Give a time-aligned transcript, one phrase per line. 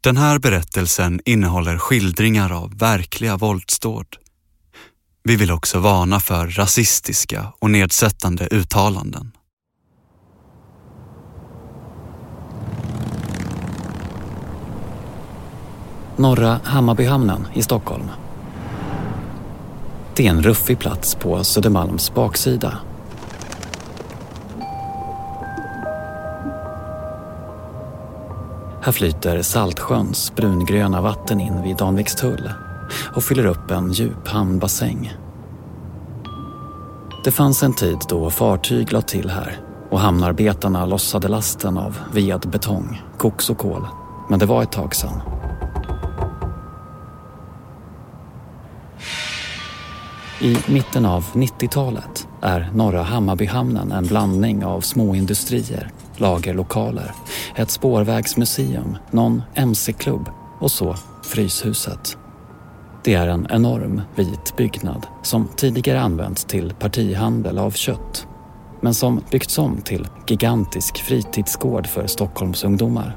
[0.00, 4.06] Den här berättelsen innehåller skildringar av verkliga våldsdåd.
[5.22, 9.32] Vi vill också varna för rasistiska och nedsättande uttalanden.
[16.16, 18.10] Norra Hammarbyhamnen i Stockholm.
[20.16, 22.78] Det är en ruffig plats på Södermalms baksida.
[28.82, 32.50] Här flyter Saltsjöns brungröna vatten in vid Danvikstull
[33.14, 35.12] och fyller upp en djup hamnbassäng.
[37.24, 42.40] Det fanns en tid då fartyg la till här och hamnarbetarna lossade lasten av ved,
[42.52, 43.86] betong, koks och kol.
[44.30, 45.20] Men det var ett tag sedan.
[50.40, 55.90] I mitten av 90-talet är Norra Hammarbyhamnen en blandning av småindustrier,
[56.20, 57.12] lagerlokaler,
[57.56, 62.16] ett spårvägsmuseum, någon mc-klubb och så Fryshuset.
[63.04, 68.26] Det är en enorm vit byggnad som tidigare använts till partihandel av kött
[68.80, 73.16] men som byggts om till gigantisk fritidsgård för Stockholmsungdomar.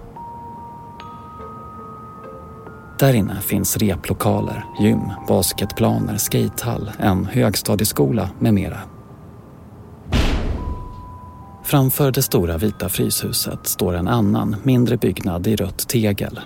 [2.99, 8.77] Där inne finns replokaler, gym, basketplaner, skatehall, en högstadieskola med mera.
[11.63, 16.39] Framför det stora vita fryshuset står en annan, mindre byggnad i rött tegel.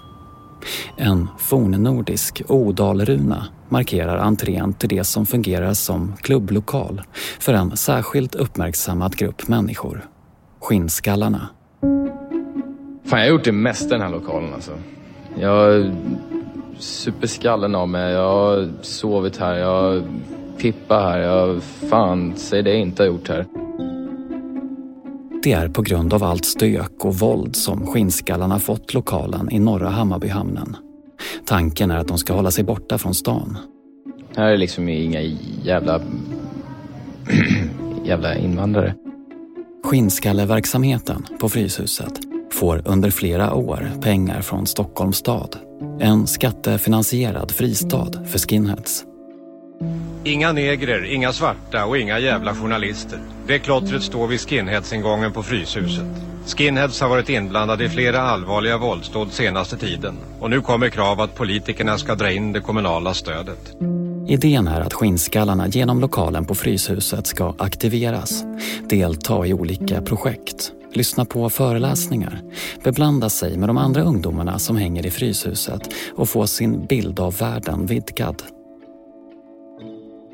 [0.97, 7.01] En fornnordisk odalruna markerar entrén till det som fungerar som klubblokal
[7.39, 10.05] för en särskilt uppmärksammad grupp människor.
[10.59, 11.49] Skinnskallarna.
[13.05, 14.71] Fan, jag har gjort det mesta i den här lokalen alltså.
[15.39, 15.91] Jag
[16.79, 18.13] super skallen av mig.
[18.13, 19.55] Jag har sovit här.
[19.55, 20.03] Jag har
[20.57, 21.19] pippat här.
[21.19, 23.45] Jag fan, säg det jag inte har gjort här.
[25.45, 29.89] Det är på grund av allt stök och våld som skinnskallarna fått lokalen i norra
[29.89, 30.75] Hammarbyhamnen.
[31.45, 33.57] Tanken är att de ska hålla sig borta från stan.
[34.35, 35.21] Här är liksom inga
[35.63, 36.01] jävla...
[38.05, 38.95] jävla invandrare.
[39.83, 42.19] Skinnskalleverksamheten på Fryshuset
[42.51, 45.55] får under flera år pengar från Stockholms stad.
[45.99, 49.05] En skattefinansierad fristad för skinheads.
[50.27, 53.19] Inga negrer, inga svarta och inga jävla journalister.
[53.47, 56.05] Det klottret står vid skinheads-ingången på Fryshuset.
[56.45, 60.17] Skinheads har varit inblandade i flera allvarliga våldsdåd senaste tiden.
[60.39, 63.75] Och nu kommer krav att politikerna ska dra in det kommunala stödet.
[64.27, 68.43] Idén är att skinnskallarna genom lokalen på Fryshuset ska aktiveras,
[68.89, 72.41] delta i olika projekt, lyssna på föreläsningar,
[72.83, 77.37] beblanda sig med de andra ungdomarna som hänger i Fryshuset och få sin bild av
[77.37, 78.43] världen vidgad.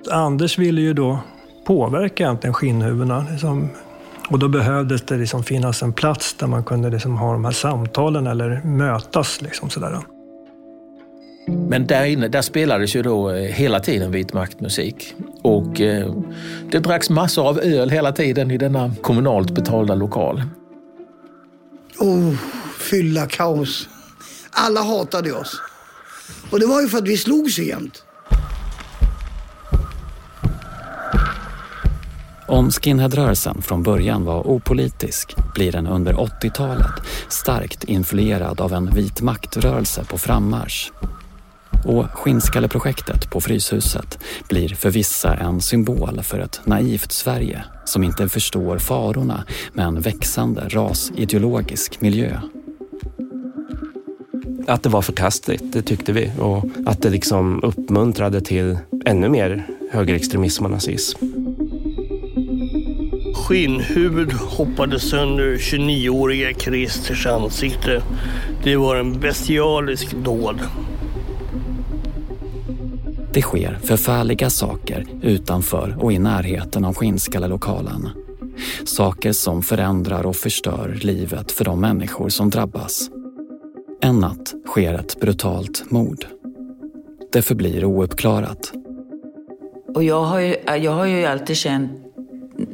[0.09, 1.19] Anders ville ju då
[1.66, 3.25] påverka egentligen skinnhuvudena.
[3.31, 3.69] Liksom.
[4.29, 7.51] Och då behövdes det liksom finnas en plats där man kunde liksom ha de här
[7.51, 9.41] samtalen eller mötas.
[9.41, 9.97] Liksom sådär.
[11.47, 15.16] Men där inne där spelades ju då eh, hela tiden vit maktmusik.
[15.41, 16.16] Och eh,
[16.72, 20.44] det dracks massor av öl hela tiden i denna kommunalt betalda lokal.
[22.00, 22.33] Oh,
[22.79, 23.89] fylla kaos.
[24.51, 25.62] Alla hatade oss.
[26.51, 28.03] Och det var ju för att vi slog så jämt.
[32.51, 36.91] Om skinheadrörelsen från början var opolitisk blir den under 80-talet
[37.29, 40.91] starkt influerad av en vit maktrörelse på frammarsch.
[41.85, 44.19] Och Skinnskalleprojektet på Fryshuset
[44.50, 50.01] blir för vissa en symbol för ett naivt Sverige som inte förstår farorna med en
[50.01, 52.39] växande rasideologisk miljö.
[54.68, 56.31] Att det var förkastligt, det tyckte vi.
[56.39, 61.41] Och att det liksom uppmuntrade till ännu mer högerextremism och nazism.
[63.34, 68.03] Skinnhuvud hoppade sönder 29-åriga Christers ansikte.
[68.64, 70.59] Det var en bestialisk dåd.
[73.34, 78.09] Det sker förfärliga saker utanför och i närheten av Skinnskallelokalen.
[78.84, 83.09] Saker som förändrar och förstör livet för de människor som drabbas.
[84.02, 86.25] En natt sker ett brutalt mord.
[87.31, 88.74] Det förblir ouppklarat.
[89.95, 92.11] Och jag har ju, jag har ju alltid känt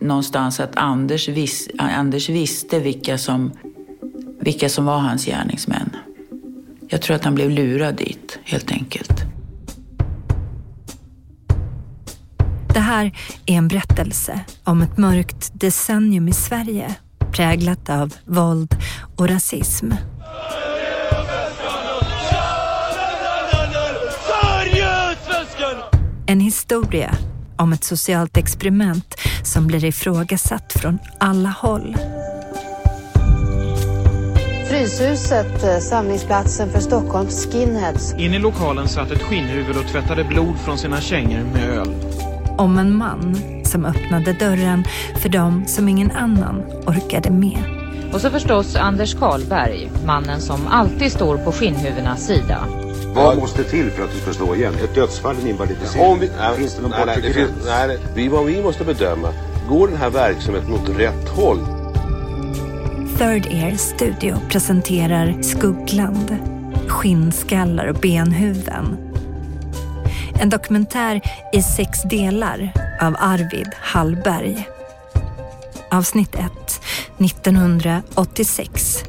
[0.02, 3.52] någonstans att Anders, vis, Anders visste vilka som,
[4.40, 5.90] vilka som var hans gärningsmän.
[6.90, 9.24] Jag tror att han blev lurad dit, helt enkelt.
[12.74, 13.06] Det här
[13.46, 16.96] är en berättelse om ett mörkt decennium i Sverige
[17.32, 18.76] präglat av våld
[19.16, 19.92] och rasism.
[26.26, 27.16] En historia
[27.56, 29.16] om ett socialt experiment
[29.48, 31.98] som blir ifrågasatt från alla håll.
[34.70, 38.14] Fryshuset, eh, samlingsplatsen för Stockholms skinheads.
[38.14, 41.90] In i lokalen satt ett skinnhuvud och tvättade blod från sina kängor med öl.
[42.58, 44.84] Om en man som öppnade dörren
[45.22, 47.64] för dem som ingen annan orkade med.
[48.14, 52.87] Och så förstås Anders Karlberg, mannen som alltid står på skinnhuvudenas sida.
[53.18, 54.74] Vad måste till för att du ska slå igen?
[54.84, 56.06] Ett dödsfall, en invalidisering?
[56.06, 58.62] Om vi, nej, finns det någon nej, nej, bortre det finns, nej, vi, vad vi
[58.64, 59.34] måste bedöma,
[59.70, 61.60] går den här verksamheten åt rätt håll?
[63.18, 66.38] Third Ear Studio presenterar Skuggland,
[66.88, 68.98] skinnskallar och benhuvuden.
[70.42, 71.22] En dokumentär
[71.54, 72.72] i sex delar
[73.02, 74.68] av Arvid Hallberg.
[75.92, 76.42] Avsnitt 1,
[77.18, 79.04] 1986.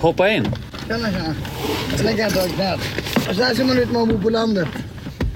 [0.00, 0.44] Hoppa in.
[0.88, 1.34] Tjena, tjena.
[1.96, 2.80] Så länge jag knät.
[3.28, 4.68] Och så här ser man ut när man bor på landet.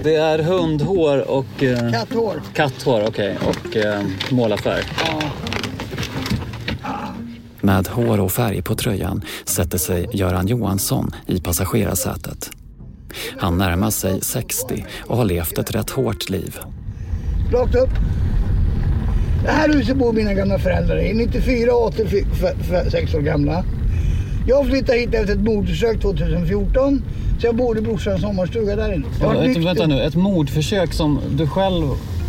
[0.03, 1.63] Det är hundhår och...
[1.63, 2.41] Eh, Katthår.
[2.53, 3.37] katthår, okej.
[3.47, 4.01] Och eh,
[4.31, 4.83] målarfärg.
[5.05, 5.21] Ja.
[7.61, 12.51] Med hår och färg på tröjan sätter sig Göran Johansson i passagerarsätet.
[13.37, 16.59] Han närmar sig 60 och har levt ett rätt hårt liv.
[17.51, 17.89] Rakt upp.
[19.43, 21.13] Det här huset bor mina gamla föräldrar i.
[21.13, 23.63] 94 och 86 år gamla.
[24.47, 27.03] Jag flyttade hit efter ett mordförsök 2014.
[27.41, 29.05] Så jag bor i brorsans sommarstuga där inne.
[29.19, 29.61] Har varit Vänta, nykter.
[29.61, 31.87] vänta nu, ett mordförsök som du själv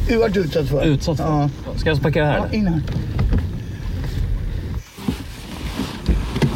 [0.09, 0.85] Du varit utsatt för.
[0.85, 1.25] utsatt för?
[1.25, 1.49] Ja.
[1.79, 2.37] Ska jag parkera här?
[2.37, 2.81] Ja, in här.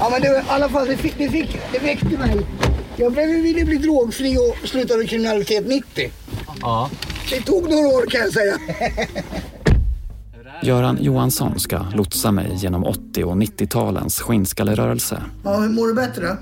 [0.00, 2.37] Ja men det i alla fall, det, fick, det, fick, det väckte mig.
[2.96, 6.10] Jag blev, ville bli drogfri och slutade kriminalitet 90.
[6.60, 6.90] Ja.
[7.31, 8.58] Det tog några år kan jag säga.
[10.62, 15.22] Göran Johansson ska lotsa mig genom 80 och 90-talens skinnskallerörelse.
[15.44, 16.37] Ja, hur mår du bättre?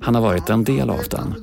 [0.00, 1.34] Han har varit en del av den.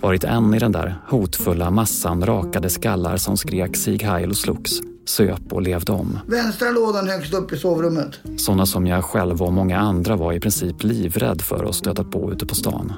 [0.00, 4.72] Varit en i den där hotfulla massan rakade skallar som skrek Sieg Heil och slogs,
[5.04, 6.18] söp och levde om.
[6.26, 8.20] Vänstra lådan högst upp i sovrummet.
[8.36, 12.32] Sådana som jag själv och många andra var i princip livrädd för att stöta på
[12.32, 12.92] ute på stan.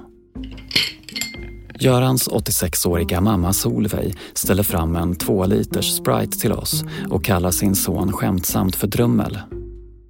[1.79, 7.75] Görans 86-åriga mamma Solveig ställer fram en två liters Sprite till oss och kallar sin
[7.75, 9.39] son skämtsamt för Drummel.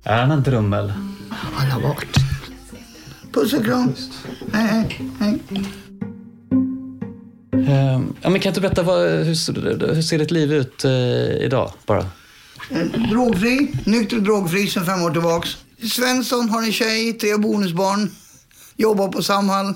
[0.04, 0.92] Är han en drummel?
[1.30, 2.16] Har jag varit.
[3.32, 3.92] Puss och kram.
[4.52, 5.62] Hej, hej, hej.
[7.68, 10.90] Eh, ja, men kan du berätta, vad, hur, ser- hur ser ditt liv ut eh,
[11.44, 11.70] idag?
[11.86, 12.06] Bara.
[12.70, 15.56] Eh, Drogfri, nykter och drogfri sedan fem år tillbaks.
[15.92, 18.10] Svensson har en tjej, tre bonusbarn.
[18.76, 19.74] Jobbar på Samhall.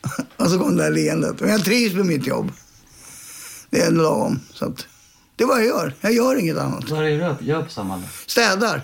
[0.36, 1.40] Och så kom det där leendet.
[1.40, 2.52] Men jag trivs med mitt jobb.
[3.70, 4.40] Det är lagom.
[4.52, 4.86] Så att,
[5.36, 5.94] det är vad jag gör.
[6.00, 6.90] Jag gör inget annat.
[6.90, 8.02] Vad är det du gör på Samhall?
[8.26, 8.82] Städar.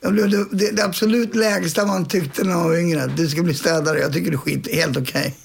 [0.00, 3.06] Jag blev det, det, det absolut lägsta man tyckte när man var yngre.
[3.06, 3.98] Du ska bli städare.
[3.98, 5.36] Jag tycker det är skit, helt okej.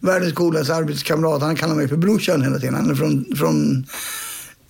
[0.00, 1.42] Världens coolaste arbetskamrat.
[1.42, 2.74] Han kallar mig för brorsan hela tiden.
[2.74, 3.86] Han är från, från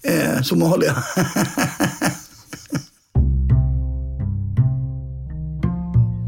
[0.03, 0.97] eh, Somalia.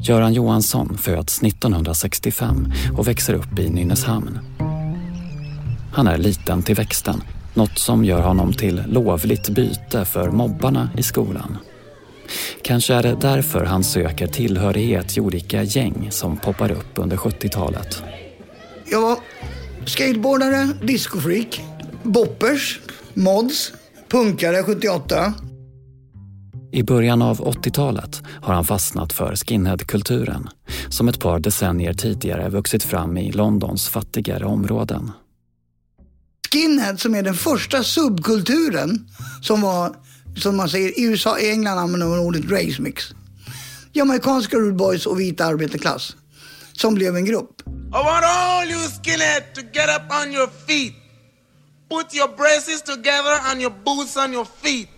[0.08, 4.38] Göran Johansson föds 1965 och växer upp i Nynäshamn.
[5.92, 7.22] Han är liten till växten,
[7.54, 11.56] något som gör honom till lovligt byte för mobbarna i skolan.
[12.62, 18.02] Kanske är det därför han söker tillhörighet i olika gäng som poppar upp under 70-talet.
[18.90, 19.18] Jag var
[19.86, 21.60] skateboardare, discofreak,
[22.02, 22.80] boppers,
[23.14, 23.72] mods,
[24.08, 25.34] punkare 78.
[26.72, 30.48] I början av 80-talet har han fastnat för skinheadkulturen
[30.88, 35.12] som ett par decennier tidigare vuxit fram i Londons fattigare områden.
[36.52, 39.08] Skinhead som är den första subkulturen
[39.42, 39.96] som var,
[40.36, 43.04] som man säger, i USA och England använder man ordet race mix.
[43.92, 46.16] Jamaicanska rude boys och vita arbetarklass
[46.72, 47.62] som blev en grupp.
[47.66, 50.94] I want all you skinhead to get up on your feet.
[51.90, 54.97] Put your braces together and your boots on your feet.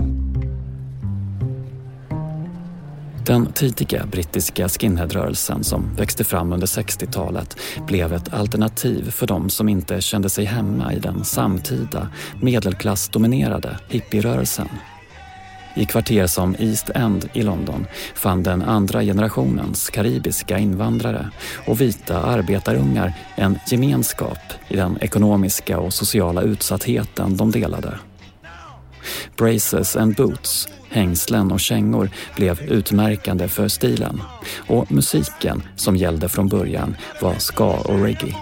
[3.31, 7.57] Den tidiga brittiska skinheadrörelsen som växte fram under 60-talet
[7.87, 12.09] blev ett alternativ för de som inte kände sig hemma i den samtida
[12.43, 14.69] medelklassdominerade hippierörelsen.
[15.77, 21.31] I kvarter som East End i London fann den andra generationens karibiska invandrare
[21.67, 27.99] och vita arbetarungar en gemenskap i den ekonomiska och sociala utsattheten de delade.
[29.37, 34.23] Braces and boots, hängslen och kängor blev utmärkande för stilen
[34.69, 38.35] och musiken som gällde från början var ska och reggae.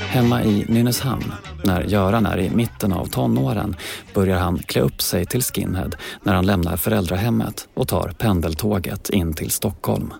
[0.00, 1.32] Hemma i Nynäshamn,
[1.64, 3.76] när Göran är i mitten av tonåren,
[4.14, 5.90] börjar han klä upp sig till skinhead
[6.22, 10.12] när han lämnar föräldrahemmet och tar pendeltåget in till Stockholm.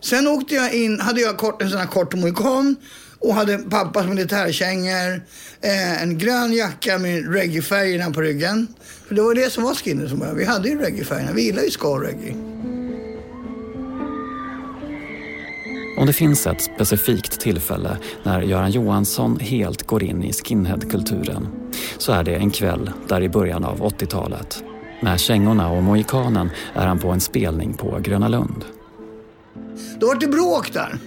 [0.00, 2.76] Sen åkte jag in, hade jag kort, en sån här kort mohikan
[3.18, 5.22] och hade pappas militärkängor,
[5.60, 8.66] eh, en grön jacka med reggae-färgerna på ryggen.
[9.08, 10.36] För det var det som var skinhead från början.
[10.36, 11.32] Vi hade ju reggae-färgerna.
[11.32, 12.34] Vi gillar ju ska och reggae.
[15.98, 21.48] Om det finns ett specifikt tillfälle när Göran Johansson helt går in i skinheadkulturen
[21.98, 24.62] så är det en kväll där i början av 80-talet.
[25.02, 28.64] Med kängorna och mohikanen är han på en spelning på Gröna Lund.
[30.00, 30.98] Då var det bråk där.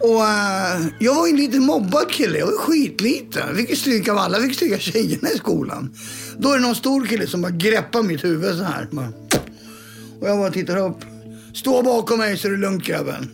[0.00, 2.38] Och uh, jag var ju en liten mobbad kille.
[2.38, 3.42] Jag var skitliten.
[3.48, 4.38] Jag fick ju stryk av alla.
[4.38, 5.94] Jag fick av tjejerna i skolan.
[6.38, 8.88] Då är det någon stor kille som bara greppar mitt huvud så här.
[10.20, 10.98] Och jag bara tittar upp.
[11.54, 13.30] Stå bakom mig så är det lugnt grabben.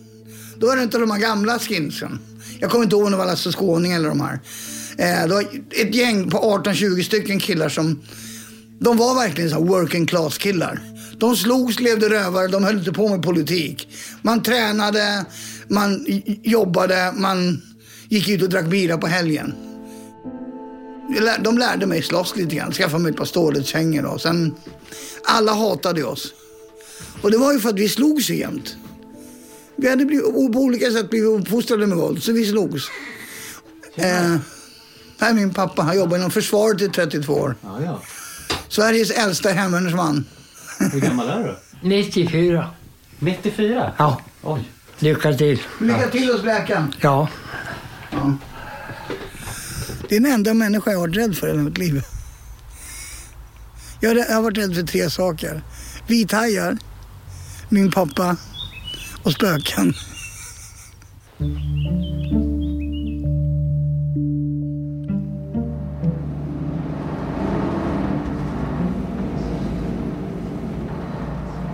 [0.59, 2.19] Då är det inte de här gamla skinsen.
[2.61, 4.41] Jag kommer inte ihåg om det var Lasse Skåning eller de här.
[4.99, 8.01] Eh, det var ett gäng på 18-20 stycken killar som...
[8.79, 10.81] De var verkligen så här working class killar.
[11.19, 13.89] De slogs, levde rövare, de höll inte på med politik.
[14.23, 15.25] Man tränade,
[15.69, 16.05] man
[16.43, 17.63] jobbade, man
[18.09, 19.55] gick ut och drack bira på helgen.
[21.41, 24.55] De lärde mig slåss lite grann, skaffade mig ett par stålhetskängor och sen...
[25.29, 26.33] Alla hatade oss.
[27.23, 28.77] Och det var ju för att vi slogs jämt.
[29.77, 32.85] Vi hade blivit, på olika sätt blivit uppfostrade med våld, så vi slogs.
[33.95, 34.37] Eh,
[35.19, 37.57] här är min pappa, han jobbar inom försvaret i 32 år.
[37.63, 38.03] Ja, ja.
[38.69, 40.25] Sveriges äldsta hemvärnsman.
[40.93, 41.45] Hur gammal är
[41.83, 41.89] du?
[41.89, 42.71] 94.
[43.19, 43.93] 94?
[43.99, 44.21] Ja.
[44.43, 44.65] Oj.
[44.99, 45.63] Lycka till.
[45.81, 46.95] Lycka till hos läkaren.
[47.01, 47.29] Ja.
[50.09, 52.03] Det är den enda människa jag har varit rädd för i mitt liv.
[54.01, 55.63] Jag har varit rädd för tre saker.
[56.07, 56.79] Vithajar,
[57.69, 58.37] min pappa
[59.23, 59.95] och spöken.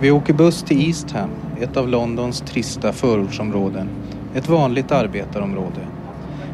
[0.01, 1.29] Vi åker buss till Eastham,
[1.63, 3.89] ett av Londons trista förortsområden.
[4.35, 5.87] Ett vanligt arbetarområde.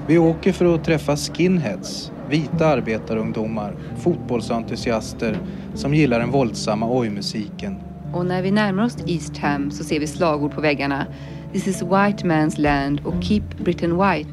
[0.08, 5.38] Vi åker för att träffa skinheads, vita arbetarungdomar, fotbollsentusiaster
[5.76, 7.76] som gillar den våldsamma oj-musiken.
[8.14, 11.06] Och när vi närmar oss East Ham så ser vi slagord på väggarna.
[11.54, 14.30] This is white man's land och Keep Britain White.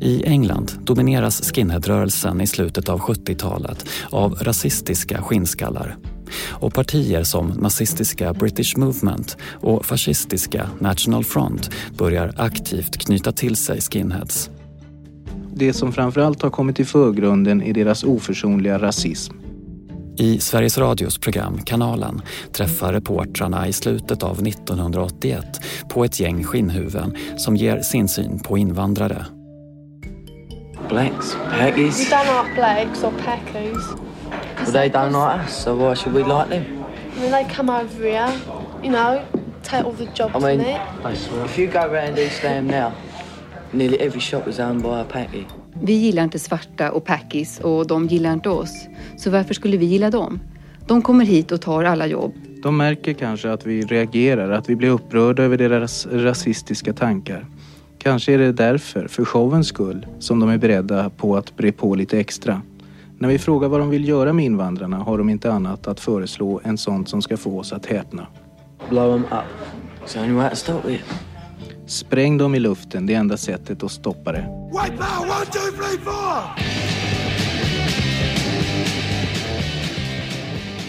[0.00, 5.96] I England domineras skinheadrörelsen i slutet av 70-talet av rasistiska skinnskallar.
[6.50, 13.80] Och partier som nazistiska British Movement och fascistiska National Front börjar aktivt knyta till sig
[13.80, 14.50] skinheads.
[15.56, 19.34] Det som framförallt har kommit i förgrunden är deras oförsonliga rasism.
[20.16, 25.44] I Sveriges Radios program Kanalen träffar reportrarna i slutet av 1981
[25.88, 29.26] på ett gäng skinnhuvuden som ger sin syn på invandrare.
[30.88, 32.12] Blacks, packies.
[32.12, 34.03] We don't like blacks or packies.
[34.64, 36.64] Well, they don't like us, so why should we like them?
[37.16, 38.32] I mean, they come over here,
[38.82, 39.20] you know,
[39.62, 40.80] take all the jobs I mean, in it.
[41.44, 42.92] if you go round East Ham now,
[43.72, 45.44] nearly every shop is owned by a packie.
[45.82, 48.86] Vi gillar inte svarta och packis och de gillar inte oss.
[49.16, 50.40] Så varför skulle vi gilla dem?
[50.86, 52.34] De kommer hit och tar alla jobb.
[52.62, 57.46] De märker kanske att vi reagerar, att vi blir upprörda över deras rasistiska tankar.
[57.98, 61.94] Kanske är det därför, för showens skull, som de är beredda på att bre på
[61.94, 62.62] lite extra.
[63.18, 66.60] När vi frågar vad de vill göra med invandrarna har de inte annat att föreslå
[66.64, 68.26] än sånt som ska få oss att häpna.
[68.90, 69.44] Blow them up.
[70.04, 71.00] It's the only way to stop it.
[71.86, 74.70] Spräng dem i luften, det enda sättet att stoppa det.
[74.72, 76.42] White power, one, two, three, four!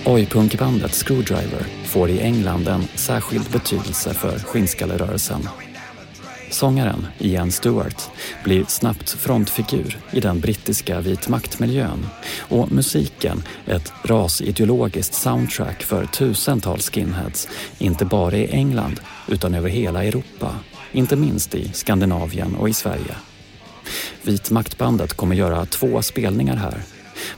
[0.06, 5.42] Oj-punkbandet Screwdriver får i England en särskild betydelse för skinnskallerörelsen.
[6.56, 8.10] Sångaren Ian Stewart
[8.44, 12.08] blir snabbt frontfigur i den brittiska vitmaktmiljön
[12.40, 17.48] och musiken ett rasideologiskt soundtrack för tusentals skinheads,
[17.78, 20.56] inte bara i England utan över hela Europa,
[20.92, 23.16] inte minst i Skandinavien och i Sverige.
[24.22, 26.82] Vitmaktbandet kommer göra två spelningar här,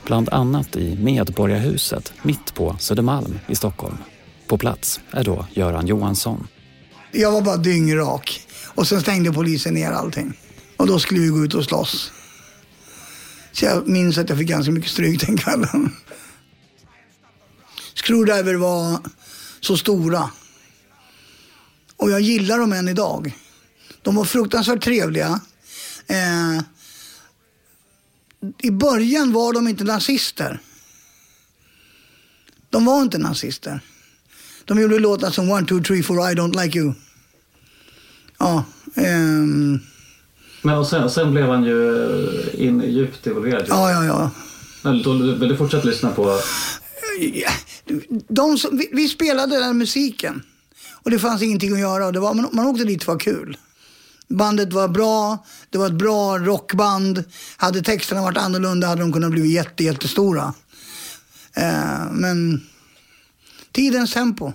[0.04, 3.96] bland annat i Medborgarhuset mitt på Södermalm i Stockholm.
[4.46, 6.46] På plats är då Göran Johansson.
[7.12, 8.47] Jag var bara dyngrak.
[8.78, 10.38] Och sen stängde polisen ner allting.
[10.76, 12.12] Och då skulle vi gå ut och slåss.
[13.52, 15.96] Så jag minns att jag fick ganska mycket stryk den kvällen.
[17.94, 19.00] Screwdriver var
[19.60, 20.30] så stora.
[21.96, 23.36] Och jag gillar dem än idag.
[24.02, 25.40] De var fruktansvärt trevliga.
[26.06, 26.62] Eh,
[28.58, 30.60] I början var de inte nazister.
[32.70, 33.80] De var inte nazister.
[34.64, 36.94] De gjorde låtar som One, two, three, four, I don't like you.
[38.38, 38.64] Ja.
[38.94, 39.80] ehm,
[40.62, 42.06] Men och sen, sen blev han ju
[42.54, 43.64] in, djupt involverad.
[43.68, 44.30] ja, ja, ja.
[44.82, 46.40] Men då vill du fortsätta lyssna på...
[48.28, 50.42] De som, vi, vi spelade den musiken.
[51.02, 52.12] Och det fanns ingenting att göra.
[52.12, 53.56] Det var, man, man åkte dit för att kul.
[54.28, 57.24] Bandet var bra, det var ett bra rockband.
[57.56, 60.54] Hade texterna varit annorlunda hade de kunnat bli jätte, jättestora.
[61.56, 62.60] Eh, men
[63.72, 64.52] tidens tempo.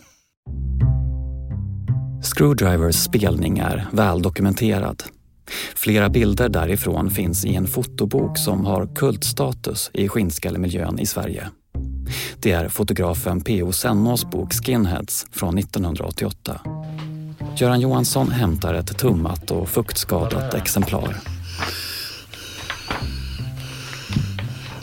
[2.35, 5.03] Screwdrivers spelning är väldokumenterad.
[5.75, 11.49] Flera bilder därifrån finns i en fotobok som har kultstatus i skinnskallemiljön i Sverige.
[12.39, 13.71] Det är fotografen P.O.
[13.71, 16.61] Sennås bok Skinheads från 1988.
[17.57, 21.17] Göran Johansson hämtar ett tummat och fuktskadat exemplar.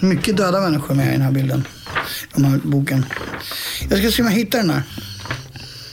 [0.01, 1.65] Mycket döda människor med i den här bilden.
[2.35, 3.07] Den här boken.
[3.89, 4.83] Jag ska se om jag hittar den här.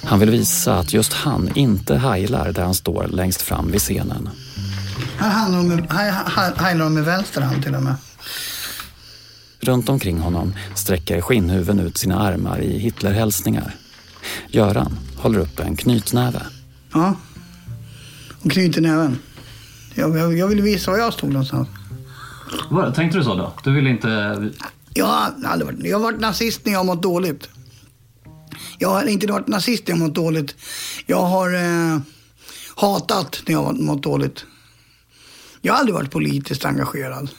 [0.07, 4.29] Han vill visa att just han inte heilar där han står längst fram vid scenen.
[5.17, 7.95] Här, heilar med vänster hand till och med.
[9.59, 13.75] Runt omkring honom sträcker skinnhuven ut sina armar i Hitlerhälsningar.
[14.47, 16.41] Göran håller upp en knytnäve.
[16.93, 17.15] Ja,
[18.41, 19.19] och knyter näven.
[19.95, 21.67] Jag, jag, jag ville visa var jag stod någonstans.
[22.69, 23.53] Vad, tänkte du så då?
[23.63, 24.07] Du ville inte...
[24.93, 27.49] Jag har aldrig varit, jag har varit nazist när jag har mått dåligt.
[28.77, 30.55] Jag har inte varit nazist när jag mått dåligt.
[31.05, 31.99] Jag har eh,
[32.75, 34.45] hatat när jag har mått dåligt.
[35.61, 37.29] Jag har aldrig varit politiskt engagerad.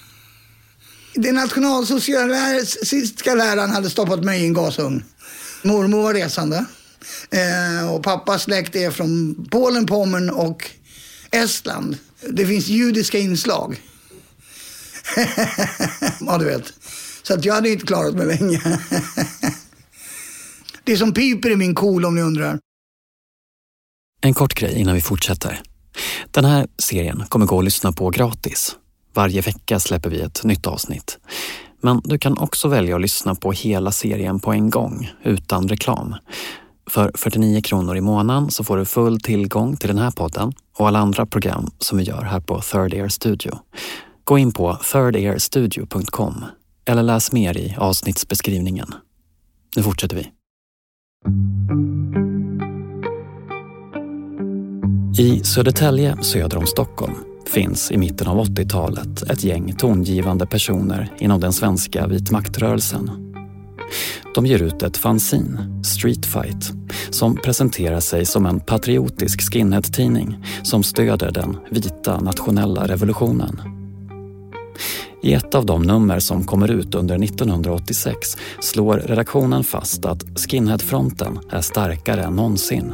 [1.15, 5.05] Den nationalsocialistiska läraren hade stoppat mig i en gasugn.
[5.63, 6.65] Mormor var resande.
[7.31, 10.71] Eh, och pappas släkt är från Polen, Pommern och
[11.31, 11.99] Estland.
[12.31, 13.83] Det finns judiska inslag.
[16.21, 16.73] ja, du vet.
[17.23, 18.63] Så att jag hade inte klarat mig länge.
[20.89, 22.59] det är som piper i min kol om ni undrar.
[24.21, 25.61] En kort grej innan vi fortsätter.
[26.31, 28.77] Den här serien kommer gå att lyssna på gratis.
[29.15, 31.19] Varje vecka släpper vi ett nytt avsnitt.
[31.81, 36.15] Men du kan också välja att lyssna på hela serien på en gång, utan reklam.
[36.91, 40.89] För 49 kronor i månaden så får du full tillgång till den här podden och
[40.89, 43.59] alla andra program som vi gör här på Third Air Studio.
[44.25, 46.45] Gå in på thirdairstudio.com
[46.85, 48.95] eller läs mer i avsnittsbeskrivningen.
[49.77, 50.38] Nu fortsätter vi.
[55.19, 57.15] I Södertälje söder om Stockholm
[57.47, 63.11] finns i mitten av 80-talet ett gäng tongivande personer inom den svenska vitmaktrörelsen.
[64.35, 66.73] De ger ut ett fanzine, Street Fight,
[67.11, 73.78] som presenterar sig som en patriotisk skinhead-tidning som stöder den vita nationella revolutionen.
[75.23, 81.39] I ett av de nummer som kommer ut under 1986 slår redaktionen fast att skinheadfronten
[81.51, 82.93] är starkare än någonsin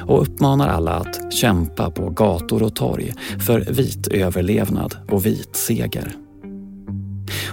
[0.00, 3.14] och uppmanar alla att kämpa på gator och torg
[3.46, 6.12] för vit överlevnad och vit seger.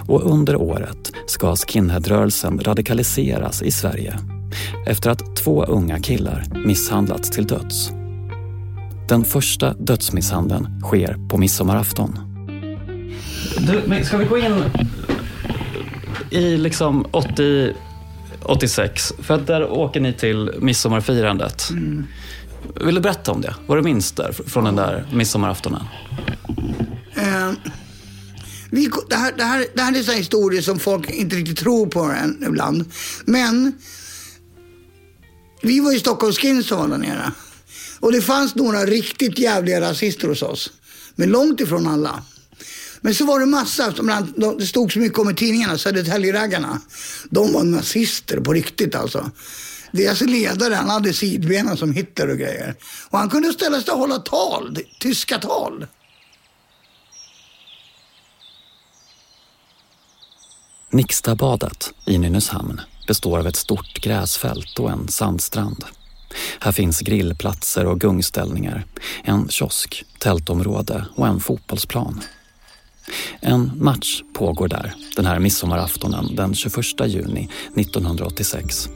[0.08, 4.18] Och under året ska skinheadrörelsen radikaliseras i Sverige
[4.86, 7.90] efter att två unga killar misshandlats till döds.
[9.08, 12.27] Den första dödsmisshandeln sker på midsommarafton.
[13.60, 14.64] Du, men ska vi gå in
[16.30, 17.74] i liksom 80,
[18.42, 19.12] 86?
[19.22, 21.70] För att där åker ni till midsommarfirandet.
[21.70, 22.06] Mm.
[22.84, 23.54] Vill du berätta om det?
[23.66, 25.82] Vad du minns där från den där midsommaraftonen?
[27.16, 27.52] Eh,
[28.70, 31.58] vi, det, här, det, här, det här är så här historier som folk inte riktigt
[31.58, 32.84] tror på än, ibland.
[33.24, 33.72] Men
[35.62, 37.32] vi var ju Stockholms Skins som var där nere.
[38.00, 40.70] Och det fanns några riktigt jävliga rasister hos oss.
[41.14, 42.22] Men långt ifrån alla.
[43.00, 46.80] Men så var det massa, som bland, det stod så mycket om i tidningarna, Södertäljeraggarna.
[47.30, 49.30] De var nazister på riktigt alltså.
[49.92, 52.74] Deras ledare, han hade sidbenen som Hitler och grejer.
[53.10, 55.86] Och han kunde ställa sig och hålla tal, tyska tal.
[60.90, 65.84] Nixtabadet i Nynäshamn består av ett stort gräsfält och en sandstrand.
[66.60, 68.86] Här finns grillplatser och gungställningar,
[69.24, 72.20] en kiosk, tältområde och en fotbollsplan.
[73.40, 78.88] En match pågår där den här midsommaraftonen den 21 juni 1986.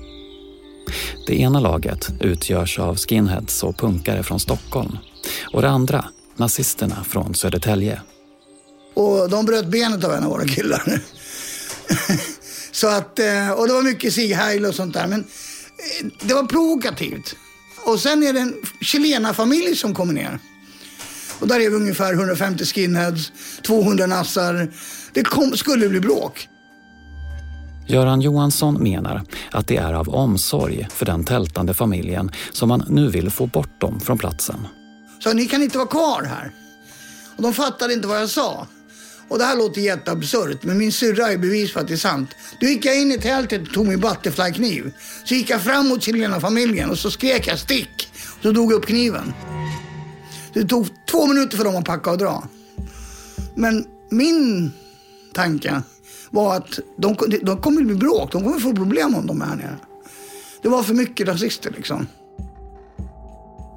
[1.27, 4.99] Det ena laget utgörs av skinheads och punkare från Stockholm
[5.53, 6.05] och det andra
[6.37, 8.01] nazisterna från Södertälje.
[8.95, 11.01] Och de bröt benet av en av våra killar.
[12.73, 15.07] så att, eh, och det var mycket Sieg Heil och sånt där.
[15.07, 17.37] Men eh, det var provokativt.
[17.85, 20.39] Och sen är det en chilenafamilj som kommer ner.
[21.43, 24.69] Och där är vi ungefär 150 skinheads, 200 nassar.
[25.13, 26.49] Det kom, skulle bli bråk.
[27.87, 33.11] Göran Johansson menar att det är av omsorg för den tältande familjen som man nu
[33.11, 34.67] vill få bort dem från platsen.
[35.19, 36.53] Så ni kan inte vara kvar här.
[37.37, 38.67] Och de fattade inte vad jag sa.
[39.29, 42.31] Och det här låter jätteabsurt, men min syrra är bevis för att det är sant.
[42.61, 44.93] Då gick jag in i tältet och tog min butterflykniv.
[45.25, 46.05] Så gick jag fram mot
[46.41, 48.09] familjen och så skrek jag stick.
[48.43, 49.33] Så drog jag upp kniven.
[50.55, 52.45] Det tog två minuter för dem att packa och dra.
[53.55, 54.73] Men min
[55.35, 55.83] tanke
[56.31, 58.33] var att de, de kommer bli bråk.
[58.33, 59.77] De kommer få problem om de är här nere.
[60.63, 62.07] Det var för mycket rasister liksom.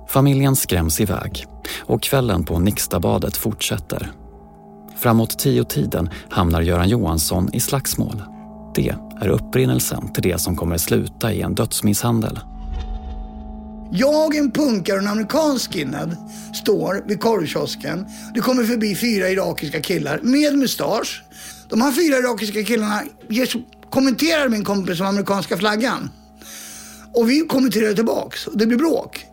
[0.10, 1.46] Familjen skräms iväg
[1.80, 4.12] och kvällen på Nixtabadet fortsätter.
[4.98, 8.24] Framåt tio-tiden hamnar Göran Johansson i slagsmål.
[8.76, 12.40] Det är upprinnelsen till det som kommer sluta i en dödsmisshandel.
[13.92, 16.18] Jag, en punkare och en amerikansk skinhead
[16.54, 18.06] står vid korvkiosken.
[18.34, 21.24] Det kommer förbi fyra irakiska killar med mustasch.
[21.70, 23.02] De här fyra irakiska killarna
[23.90, 26.10] kommenterar min kompis om amerikanska flaggan.
[27.14, 29.26] Och vi kommenterar tillbaks och det blir bråk.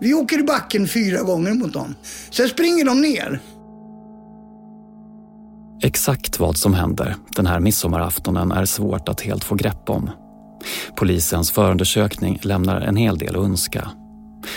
[0.00, 1.94] Vi åker i backen fyra gånger mot dem.
[2.30, 3.40] Sen springer de ner.
[5.82, 10.10] Exakt vad som händer den här midsommaraftonen är svårt att helt få grepp om.
[10.96, 13.90] Polisens förundersökning lämnar en hel del att önska.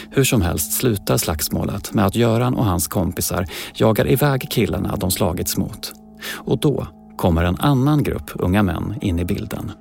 [0.10, 5.12] Hur som helst slutar slagsmålet med att Göran och hans kompisar jagar iväg killarna de
[5.12, 5.94] slagits mot.
[6.34, 6.88] Och då
[7.18, 9.72] kommer en annan grupp unga män in i bilden.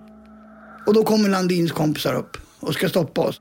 [0.87, 3.41] Och då kommer Landins kompisar upp och ska stoppa oss.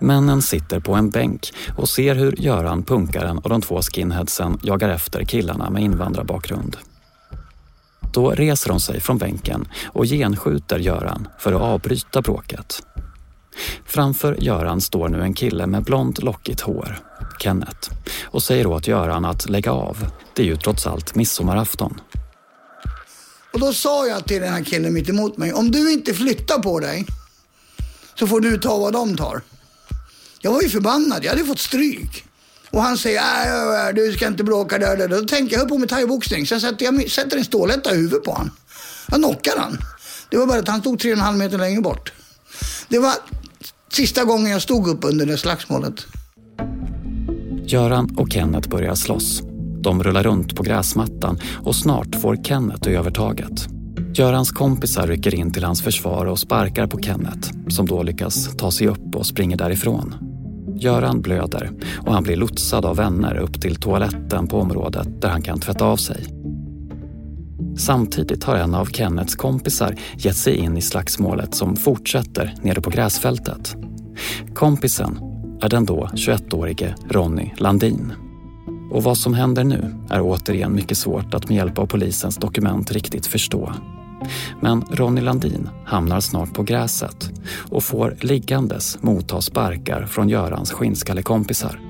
[0.00, 4.88] Männen sitter på en bänk och ser hur Göran, punkaren och de två skinheadsen jagar
[4.88, 6.76] efter killarna med invandrarbakgrund.
[8.16, 12.82] Då reser hon sig från bänken och genskjuter Göran för att avbryta bråket.
[13.86, 16.98] Framför Göran står nu en kille med blont lockigt hår,
[17.40, 17.90] Kenneth,
[18.24, 20.06] och säger åt Göran att lägga av.
[20.34, 22.00] Det är ju trots allt midsommarafton.
[23.52, 26.58] Och då sa jag till den här killen mitt emot mig, om du inte flyttar
[26.58, 27.06] på dig
[28.14, 29.40] så får du ta vad de tar.
[30.40, 32.24] Jag var ju förbannad, jag hade fått stryk.
[32.70, 35.08] Och han säger, äh, äh, du ska inte bråka där, där.
[35.08, 36.46] Då tänker jag, höll på med thaiboxning.
[36.46, 38.50] Sen sätter jag sätter en stålhätta i huvudet på honom.
[39.10, 39.78] Jag knockar han.
[40.30, 42.12] Det var bara att han stod tre och en halv meter längre bort.
[42.88, 43.12] Det var
[43.92, 46.06] sista gången jag stod upp under det slagsmålet.
[47.66, 49.42] Göran och Kenneth börjar slåss.
[49.80, 53.66] De rullar runt på gräsmattan och snart får Kenneth övertaget.
[54.14, 58.70] Görans kompisar rycker in till hans försvar och sparkar på Kenneth som då lyckas ta
[58.70, 60.14] sig upp och springer därifrån.
[60.78, 61.70] Göran blöder
[62.06, 65.84] och han blir lotsad av vänner upp till toaletten på området där han kan tvätta
[65.84, 66.24] av sig.
[67.76, 72.90] Samtidigt har en av Kennets kompisar gett sig in i slagsmålet som fortsätter nere på
[72.90, 73.76] gräsfältet.
[74.54, 75.18] Kompisen
[75.62, 78.12] är den då 21-årige Ronny Landin.
[78.90, 82.92] Och vad som händer nu är återigen mycket svårt att med hjälp av polisens dokument
[82.92, 83.72] riktigt förstå.
[84.60, 87.30] Men Ronny Landin hamnar snart på gräset
[87.70, 91.80] och får liggandes motta sparkar från Görans skinnskallekompisar.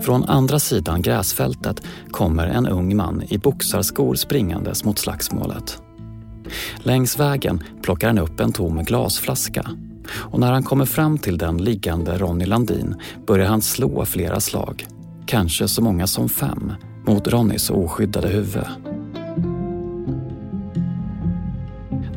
[0.00, 5.82] Från andra sidan gräsfältet kommer en ung man i boxarskor springandes mot slagsmålet.
[6.76, 9.70] Längs vägen plockar han upp en tom glasflaska
[10.10, 12.94] och när han kommer fram till den liggande Ronny Landin
[13.26, 14.86] börjar han slå flera slag,
[15.26, 16.72] kanske så många som fem,
[17.06, 18.87] mot Ronnys oskyddade huvud.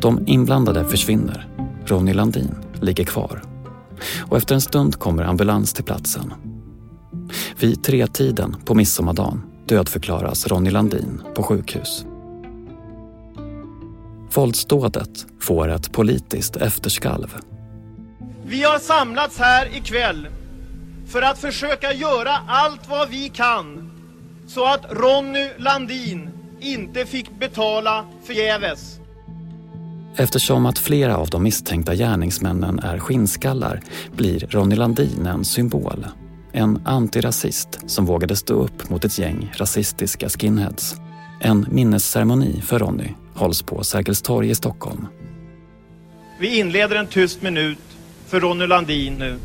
[0.01, 1.47] De inblandade försvinner.
[1.85, 3.41] Ronny Landin ligger kvar.
[4.29, 6.33] Och efter en stund kommer ambulans till platsen.
[7.59, 12.05] Vid tretiden på midsommardagen dödförklaras Ronny Landin på sjukhus.
[14.33, 17.37] Våldsdådet får ett politiskt efterskalv.
[18.45, 20.27] Vi har samlats här ikväll
[21.07, 23.91] för att försöka göra allt vad vi kan
[24.47, 29.00] så att Ronny Landin inte fick betala förgäves.
[30.15, 33.82] Eftersom att flera av de misstänkta gärningsmännen är skinnskallar
[34.15, 36.08] blir Ronny Landin en symbol.
[36.52, 40.95] En antirasist som vågade stå upp mot ett gäng rasistiska skinheads.
[41.41, 45.08] En minnesceremoni för Ronny hålls på Sergels torg i Stockholm.
[46.39, 47.80] Vi inleder en tyst minut
[48.28, 49.39] för Ronny Landin nu.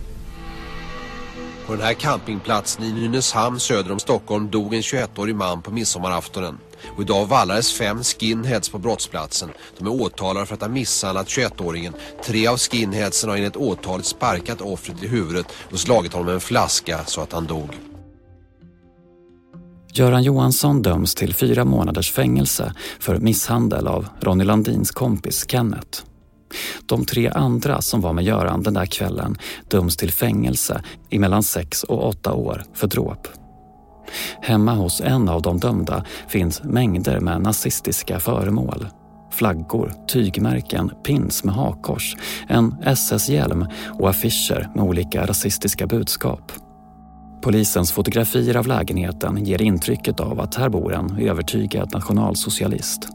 [1.66, 6.58] På den här campingplatsen i Nynäshamn söder om Stockholm dog en 21-årig man på midsommaraftonen.
[6.96, 9.48] Och idag vallades fem skinheads på brottsplatsen.
[9.78, 11.92] De är åtalade för att ha misshandlat 21-åringen.
[12.24, 16.40] Tre av skinheadsen har enligt åtalet sparkat offret i huvudet och slagit honom med en
[16.40, 17.68] flaska så att han dog.
[19.92, 26.02] Göran Johansson döms till fyra månaders fängelse för misshandel av Ronny Landins kompis Kenneth.
[26.86, 29.36] De tre andra som var med Göran den där kvällen
[29.68, 33.28] döms till fängelse i mellan sex och åtta år för dråp.
[34.42, 38.86] Hemma hos en av de dömda finns mängder med nazistiska föremål.
[39.32, 42.16] Flaggor, tygmärken, pins med hakkors,
[42.48, 43.66] en SS-hjälm
[43.98, 46.52] och affischer med olika rasistiska budskap.
[47.42, 53.08] Polisens fotografier av lägenheten ger intrycket av att här bor en övertygad nationalsocialist.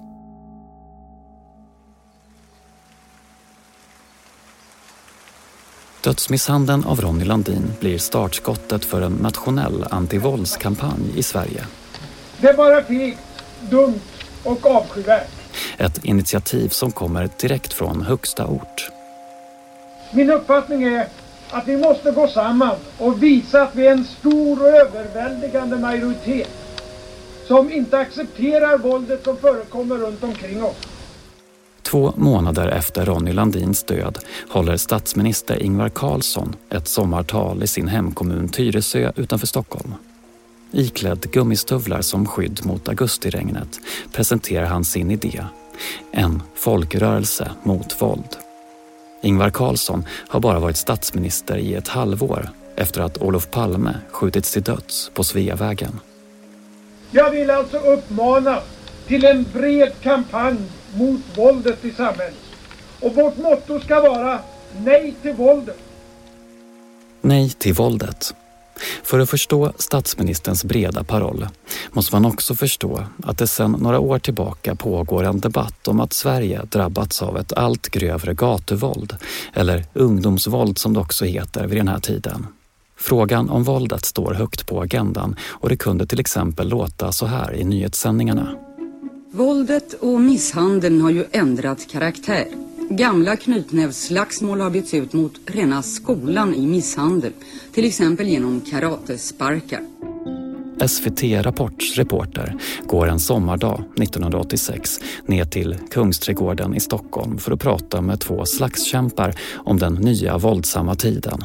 [6.03, 11.65] Dödsmisshandeln av Ronny Landin blir startskottet för en nationell antivåldskampanj i Sverige.
[12.37, 13.19] Det är bara fegt,
[13.69, 13.99] dumt
[14.43, 15.29] och avskyvärt.
[15.77, 18.91] Ett initiativ som kommer direkt från högsta ort.
[20.13, 21.07] Min uppfattning är
[21.49, 26.49] att vi måste gå samman och visa att vi är en stor och överväldigande majoritet
[27.47, 30.90] som inte accepterar våldet som förekommer runt omkring oss.
[31.91, 38.49] Två månader efter Ronny Landins död håller statsminister Ingvar Carlsson ett sommartal i sin hemkommun
[38.49, 39.93] Tyresö utanför Stockholm.
[40.71, 43.79] Iklädd gummistövlar som skydd mot augustiregnet
[44.11, 45.45] presenterar han sin idé.
[46.11, 48.37] En folkrörelse mot våld.
[49.21, 54.63] Ingvar Carlsson har bara varit statsminister i ett halvår efter att Olof Palme skjutits till
[54.63, 55.99] döds på Sveavägen.
[57.11, 58.59] Jag vill alltså uppmana
[59.07, 60.57] till en bred kampanj
[60.93, 62.35] mot våldet i samhället.
[62.99, 64.39] Och vårt motto ska vara
[64.77, 65.77] Nej till våldet.
[67.21, 68.33] Nej till våldet.
[69.03, 71.47] För att förstå statsministerns breda paroll
[71.91, 76.13] måste man också förstå att det sedan några år tillbaka pågår en debatt om att
[76.13, 79.15] Sverige drabbats av ett allt grövre gatuvåld,
[79.53, 82.47] eller ungdomsvåld som det också heter vid den här tiden.
[82.97, 87.55] Frågan om våldet står högt på agendan och det kunde till exempel låta så här
[87.55, 88.70] i nyhetssändningarna.
[89.33, 92.47] Våldet och misshandeln har ju ändrat karaktär.
[92.89, 97.31] Gamla knytnävsslagsmål har bytts ut mot rena skolan i misshandel.
[97.73, 99.81] Till exempel genom karatesparkar.
[100.87, 108.01] SVT Rapports reporter går en sommardag 1986 ner till Kungsträdgården i Stockholm för att prata
[108.01, 111.43] med två slagskämpar om den nya våldsamma tiden.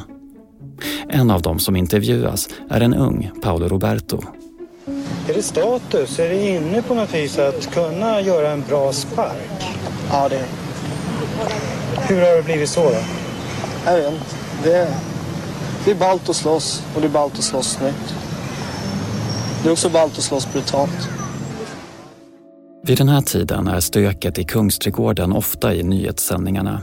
[1.09, 4.21] En av dem som intervjuas är en ung Paolo Roberto.
[5.29, 6.19] Är det status?
[6.19, 9.75] Är det inne på något vis att kunna göra en bra spark?
[10.11, 10.45] Ja, det är
[12.07, 12.97] Hur har det blivit så då?
[13.85, 14.25] Jag vet inte.
[14.63, 14.89] Det är,
[15.85, 18.15] det är ballt att slåss och det är ballt att slåss snyggt.
[19.63, 21.09] Det är också ballt att slåss brutalt.
[22.83, 26.81] Vid den här tiden är stöket i Kungsträdgården ofta i nyhetssändningarna.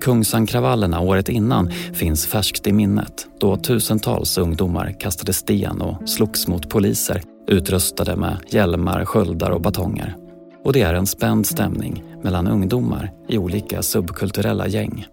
[0.00, 6.68] Kungsankravallerna året innan finns färskt i minnet då tusentals ungdomar kastade sten och slogs mot
[6.68, 10.16] poliser utrustade med hjälmar, sköldar och batonger.
[10.64, 15.06] Och det är en spänd stämning mellan ungdomar i olika subkulturella gäng.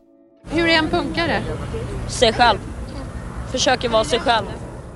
[0.50, 1.42] Hur är en punkare?
[2.08, 2.60] Sig själv.
[3.52, 4.46] Försöker vara sig själv.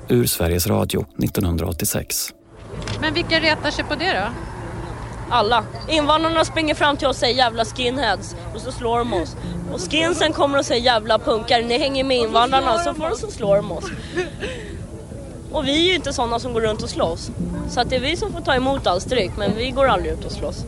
[0.08, 2.32] Ur Sveriges Radio 1986.
[3.00, 4.28] Men vilka retar sig på det då?
[5.30, 5.64] Alla.
[5.88, 9.36] Invandrarna springer fram till oss och säger jävla skinheads och så slår de oss.
[9.72, 13.30] Och skinsen kommer och säger jävla punkare, ni hänger med invandrarna så får de så
[13.30, 13.84] slår de oss.
[15.56, 17.30] Och vi är ju inte sådana som går runt och slåss.
[17.68, 20.12] Så att det är vi som får ta emot all stryk men vi går aldrig
[20.12, 20.64] ut och slåss.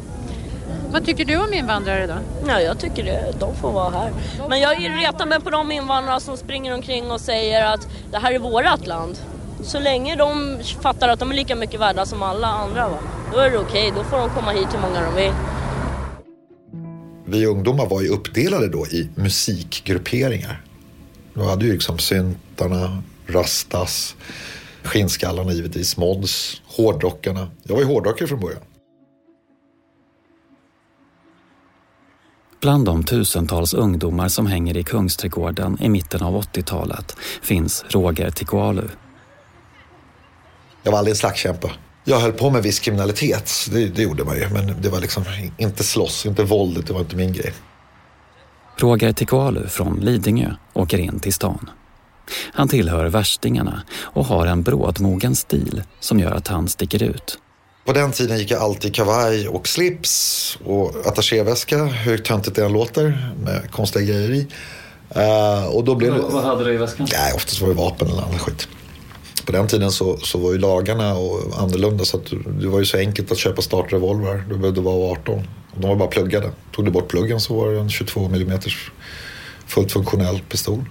[0.92, 2.14] Vad tycker du om invandrare då?
[2.48, 3.34] Ja, jag tycker det.
[3.40, 4.12] De får vara här.
[4.48, 8.32] Men jag retar mig på de invandrare som springer omkring och säger att det här
[8.32, 9.18] är vårat land.
[9.62, 12.98] Så länge de fattar att de är lika mycket värda som alla andra, va?
[13.32, 13.88] då är det okej.
[13.88, 14.02] Okay.
[14.02, 15.32] Då får de komma hit hur många de vill.
[17.24, 20.62] Vi ungdomar var ju uppdelade då i musikgrupperingar.
[21.34, 24.16] Då hade ju liksom syntarna, rastas,
[24.82, 27.48] skinnskallarna givetvis, mods, hårdrockarna.
[27.62, 28.62] Jag var ju hårdrockare från början.
[32.60, 38.88] Bland de tusentals ungdomar som hänger i Kungsträdgården i mitten av 80-talet finns Roger Tikualu.
[40.82, 41.70] Jag var aldrig en slagskämpe.
[42.04, 44.48] Jag höll på med viss kriminalitet, det, det, gjorde man ju.
[44.48, 45.24] Men det var liksom
[45.58, 47.52] inte slåss, inte våldet, det var inte min grej.
[48.76, 51.70] Roger Tikualu från Lidingö åker in till stan.
[52.52, 57.38] Han tillhör värstingarna och har en brådmogen stil som gör att han sticker ut.
[57.84, 62.72] På den tiden gick jag alltid kavaj och slips och attachéväska, hur töntigt det än
[62.72, 64.46] låter, med konstiga grejer i.
[65.16, 66.14] Uh, och då blev.
[66.14, 67.06] Vad hade du i väskan?
[67.12, 68.68] Nej, oftast var det vapen eller annat skit.
[69.46, 72.26] På den tiden så, så var ju lagarna och annorlunda så att
[72.60, 74.44] det var ju så enkelt att köpa startrevolver.
[74.48, 75.48] Du behövde vara 18.
[75.74, 76.50] Och de var bara pluggade.
[76.72, 78.60] Tog du bort pluggen så var det en 22 mm
[79.66, 80.84] fullt funktionell pistol.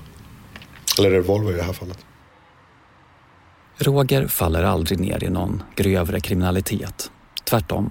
[0.99, 2.05] Eller revolver i det här fallet.
[3.77, 7.11] Roger faller aldrig ner i någon grövre kriminalitet.
[7.43, 7.89] Tvärtom.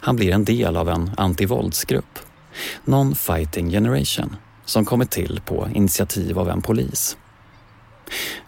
[0.00, 2.18] Han blir en del av en antivåldsgrupp.
[2.84, 7.16] Non-Fighting Generation som kommit till på initiativ av en polis.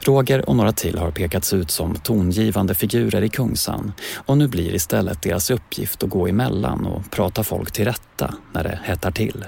[0.00, 4.74] Roger och några till har pekats ut som tongivande figurer i Kungsan och nu blir
[4.74, 9.44] istället deras uppgift att gå emellan och prata folk till rätta när det hettar till.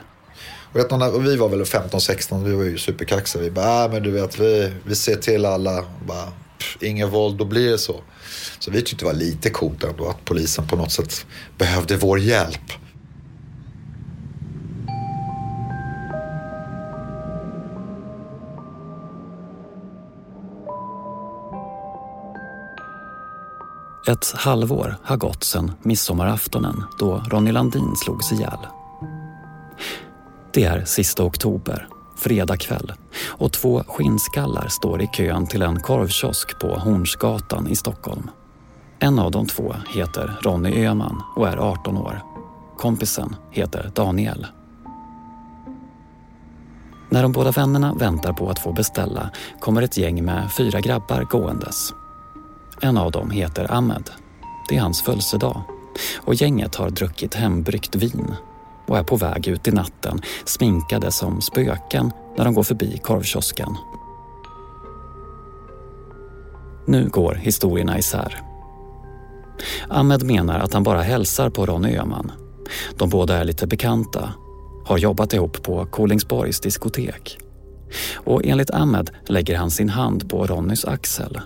[0.75, 3.43] Vet du, när vi var väl 15-16, vi var ju superkaxiga.
[3.43, 5.85] Vi bara, äh, men du vet, vi, vi ser till alla.
[6.07, 6.29] Bara,
[6.81, 8.01] inget våld, då blir det så.
[8.59, 11.27] Så vi tyckte det var lite coolt ändå att polisen på något sätt
[11.59, 12.73] behövde vår hjälp.
[24.09, 28.59] Ett halvår har gått sedan midsommaraftonen då Ronny Landin slogs ihjäl.
[30.55, 32.93] Det är sista oktober, fredag kväll
[33.27, 38.31] och två skinnskallar står i kön till en korvkiosk på Hornsgatan i Stockholm.
[38.99, 42.23] En av de två heter Ronny Öhman och är 18 år.
[42.79, 44.47] Kompisen heter Daniel.
[47.11, 51.25] När de båda vännerna väntar på att få beställa kommer ett gäng med fyra grabbar
[51.25, 51.93] gåendes.
[52.81, 54.11] En av dem heter Ahmed.
[54.69, 55.62] Det är hans födelsedag.
[56.21, 58.35] Och gänget har druckit hembryggt vin
[58.92, 63.76] och är på väg ut i natten sminkade som spöken när de går förbi korvkiosken.
[66.87, 68.40] Nu går historierna isär.
[69.88, 72.33] Ahmed menar att han bara hälsar på Ronny Öhman.
[72.96, 74.33] De båda är lite bekanta,
[74.85, 77.38] har jobbat ihop på Kolingsborgs diskotek.
[78.14, 81.40] Och enligt Ahmed lägger han sin hand på Ronnys axel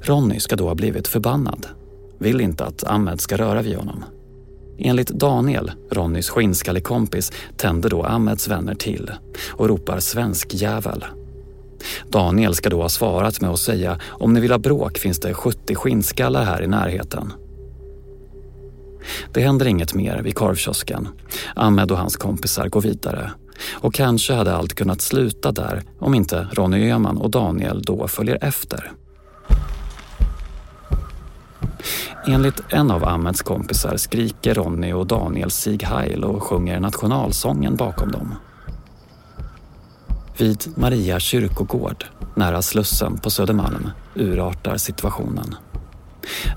[0.00, 1.66] Ronny ska då ha blivit förbannad.
[2.18, 4.04] Vill inte att Ahmed ska röra vid honom.
[4.78, 9.10] Enligt Daniel, Ronnys skinnskallekompis, tänder då Ahmeds vänner till
[9.50, 11.04] och ropar svensk jävel.
[12.08, 15.34] Daniel ska då ha svarat med att säga om ni vill ha bråk finns det
[15.34, 17.32] 70 skinnskallar här i närheten.
[19.32, 21.08] Det händer inget mer vid korvkiosken.
[21.54, 23.30] Ahmed och hans kompisar går vidare.
[23.72, 28.38] Och kanske hade allt kunnat sluta där om inte Ronny Öhman och Daniel då följer
[28.40, 28.92] efter.
[32.26, 38.10] Enligt en av Ahmeds kompisar skriker Ronny och Daniel Sieg Heil och sjunger nationalsången bakom
[38.10, 38.34] dem.
[40.38, 45.54] Vid Maria kyrkogård, nära Slussen på Södermalm, urartar situationen.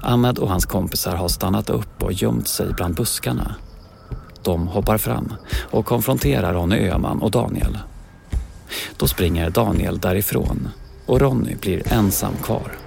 [0.01, 3.55] Ahmed och hans kompisar har stannat upp och gömt sig bland buskarna.
[4.43, 5.33] De hoppar fram
[5.71, 7.77] och konfronterar Ronny Öhman och Daniel.
[8.97, 10.69] Då springer Daniel därifrån
[11.05, 12.86] och Ronny blir ensam kvar.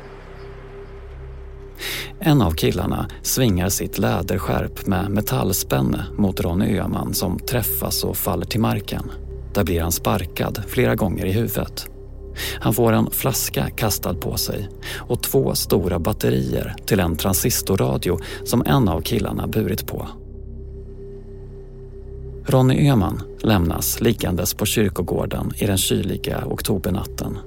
[2.23, 8.47] En av killarna svingar sitt läderskärp med metallspänne mot Ronny Öhman som träffas och faller
[8.47, 9.11] till marken.
[9.55, 11.87] Där blir han sparkad flera gånger i huvudet.
[12.61, 18.63] Han får en flaska kastad på sig och två stora batterier till en transistorradio som
[18.67, 20.09] en av killarna burit på.
[22.47, 27.39] Ronny Öhman lämnas liggandes på kyrkogården i den kyliga oktobernatten.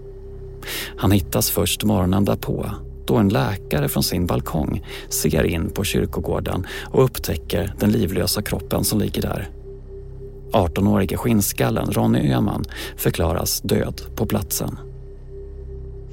[0.97, 2.69] Han hittas först morgonen därpå
[3.07, 8.83] då en läkare från sin balkong ser in på kyrkogården och upptäcker den livlösa kroppen
[8.83, 9.49] som ligger där.
[10.51, 12.65] 18-årige skinnskallen Ronny Öhman
[12.97, 14.77] förklaras död på platsen.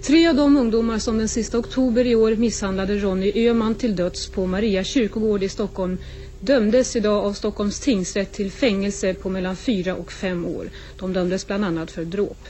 [0.03, 4.29] Tre av de ungdomar som den sista oktober i år misshandlade Ronny Öhman till döds
[4.29, 5.99] på Maria kyrkogård i Stockholm
[6.41, 10.71] dömdes idag av Stockholms tingsrätt till fängelse på mellan fyra och fem år.
[10.99, 12.49] De dömdes bland annat för dråp.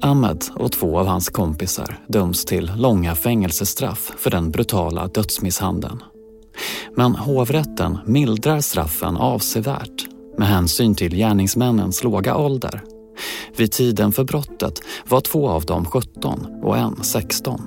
[0.00, 6.02] Ahmed och två av hans kompisar döms till långa fängelsestraff för den brutala dödsmisshandeln.
[6.96, 10.06] Men hovrätten mildrar straffen avsevärt
[10.38, 12.82] med hänsyn till gärningsmännens låga ålder.
[13.56, 17.60] Vid tiden för brottet var två av dem 17 och en 16.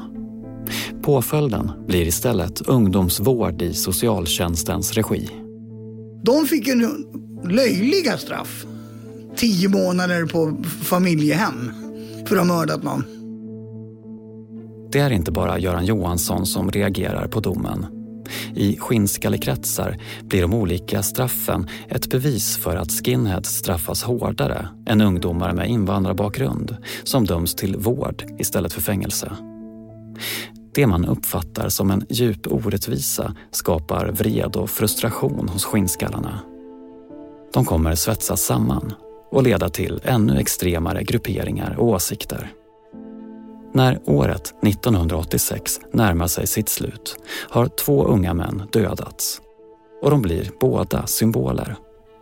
[1.04, 5.30] Påföljden blir istället ungdomsvård i socialtjänstens regi.
[6.24, 7.06] De fick en
[7.44, 8.66] löjliga straff.
[9.36, 11.81] Tio månader på familjehem
[12.32, 13.04] för att ha mördat någon.
[14.92, 17.86] Det är inte bara Göran Johansson som reagerar på domen.
[18.56, 25.54] I skinnskallekretsar blir de olika straffen ett bevis för att skinheads straffas hårdare än ungdomar
[25.54, 29.32] med invandrarbakgrund som döms till vård istället för fängelse.
[30.74, 36.40] Det man uppfattar som en djup orättvisa skapar vred och frustration hos skinnskallarna.
[37.54, 38.94] De kommer svetsas samman
[39.32, 42.52] och leda till ännu extremare grupperingar och åsikter.
[43.74, 47.16] När året 1986 närmar sig sitt slut
[47.50, 49.42] har två unga män dödats.
[50.02, 51.76] Och de blir båda symboler.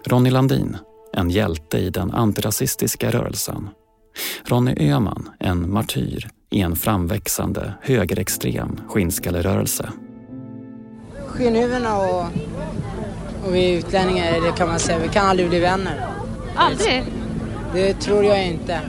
[0.05, 0.77] Ronny Landin,
[1.13, 3.69] en hjälte i den antirasistiska rörelsen.
[4.45, 9.89] Ronny Öhman, en martyr i en framväxande högerextrem skinnskallerörelse.
[11.27, 12.25] Skinnhuvudena och,
[13.45, 16.18] och vi utlänningar, det kan man säga, vi kan aldrig bli vänner.
[16.55, 17.03] Aldrig?
[17.73, 18.81] Det tror jag inte.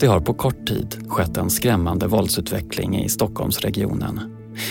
[0.00, 4.20] Det har på kort tid skett en skrämmande våldsutveckling i Stockholmsregionen.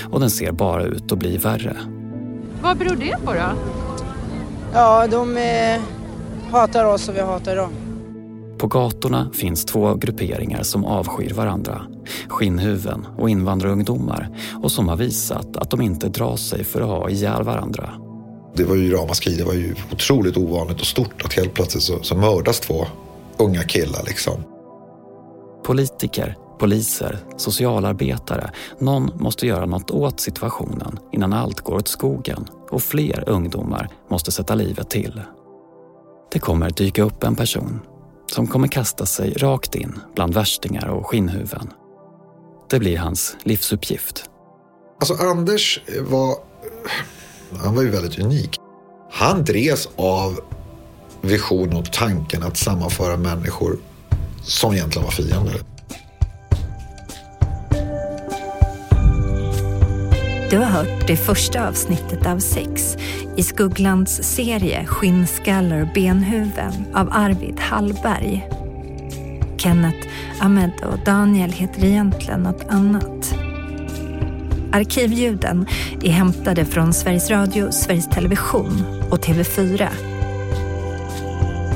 [0.09, 1.77] Och den ser bara ut att bli värre.
[2.61, 3.51] Vad beror det på då?
[4.73, 5.81] Ja, de eh,
[6.51, 7.71] hatar oss och vi hatar dem.
[8.57, 11.81] På gatorna finns två grupperingar som avskyr varandra.
[12.27, 14.29] Skinnhuven och invandrarungdomar
[14.63, 18.04] och som har visat att de inte drar sig för att ha ihjäl varandra.
[18.55, 22.03] Det var ju ramaskri, det var ju otroligt ovanligt och stort att helt plötsligt så,
[22.03, 22.87] så mördas två
[23.37, 24.43] unga killar liksom.
[25.63, 28.51] Politiker, poliser, socialarbetare.
[28.79, 34.31] Någon måste göra något åt situationen innan allt går åt skogen och fler ungdomar måste
[34.31, 35.21] sätta livet till.
[36.31, 37.79] Det kommer dyka upp en person
[38.31, 41.73] som kommer kasta sig rakt in bland värstingar och skinnhuven.
[42.69, 44.29] Det blir hans livsuppgift.
[44.99, 46.35] Alltså Anders var,
[47.59, 48.59] han var ju väldigt unik.
[49.11, 50.39] Han drevs av
[51.21, 53.77] visionen och tanken att sammanföra människor
[54.43, 55.61] som egentligen var fiender.
[60.49, 62.97] Du har hört det första avsnittet av sex
[63.37, 68.49] i Skugglands serie Skinnskallar och benhuven av Arvid Hallberg.
[69.57, 70.07] Kenneth,
[70.39, 73.44] Ahmed och Daniel heter egentligen något annat.
[74.75, 75.65] Arkivljuden
[76.03, 79.89] är hämtade från Sveriges Radio, Sveriges Television och TV4.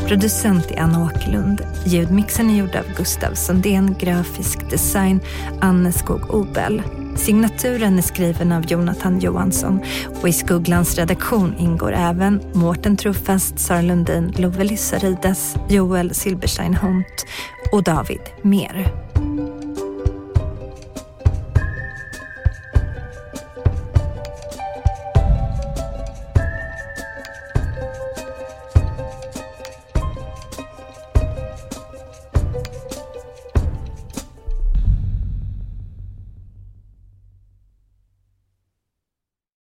[0.07, 1.61] Producent är Anna Åkerlund.
[1.85, 5.19] Ljudmixen är gjord av Gustav Sundén, grafisk design
[5.61, 6.81] Anne Skog Obel.
[7.15, 9.79] Signaturen är skriven av Jonathan Johansson
[10.21, 17.25] och i Skugglans redaktion ingår även Mårten Truffast, Sara Lundin, Love Lissarides, Joel Silberstein Hunt
[17.71, 19.08] och David Mer.